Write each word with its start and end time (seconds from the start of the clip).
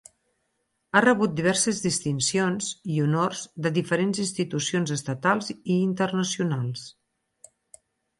Ha 0.93 1.01
rebut 1.03 1.33
diverses 1.39 1.81
distincions 1.83 2.69
i 2.93 2.95
honors 3.03 3.41
de 3.65 3.71
diferents 3.75 4.21
institucions 4.23 4.95
estatals 4.97 5.51
i 5.55 5.61
internacionals. 5.75 6.87